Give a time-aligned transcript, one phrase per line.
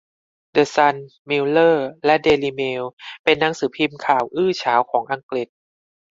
[0.51, 0.95] เดอะซัน
[1.29, 2.83] มิลเลอร์และเดลิเมล
[3.23, 5.47] เป็นหนังสือพิมพ์ข่าวอื้อฉาวของอังกฤษ